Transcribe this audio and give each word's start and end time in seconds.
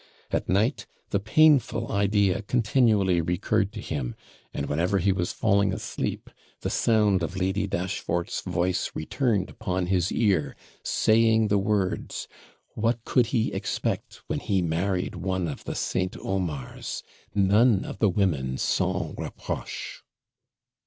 At 0.31 0.49
night 0.49 0.87
the 1.11 1.19
painful 1.19 1.91
idea 1.91 2.41
continually 2.41 3.21
recurred 3.21 3.71
to 3.73 3.79
him; 3.81 4.15
and 4.51 4.65
whenever 4.65 4.97
he 4.97 5.11
was 5.11 5.31
falling 5.31 5.71
asleep, 5.71 6.31
the 6.61 6.71
sound 6.71 7.21
of 7.21 7.35
Lady 7.35 7.67
Dashfort's 7.67 8.41
voice 8.41 8.89
returned 8.95 9.51
upon 9.51 9.85
his 9.85 10.11
ear, 10.11 10.55
saying 10.81 11.49
the 11.49 11.59
words, 11.59 12.27
'What 12.73 13.05
could 13.05 13.27
he 13.27 13.53
expect 13.53 14.21
when 14.25 14.39
he 14.39 14.59
married 14.63 15.13
one 15.13 15.47
of 15.47 15.65
the 15.65 15.75
St. 15.75 16.13
Omars? 16.13 17.03
None 17.35 17.85
of 17.85 17.99
the 17.99 18.09
women 18.09 18.57
SANS 18.57 19.13
REPROCHE.' 19.19 20.01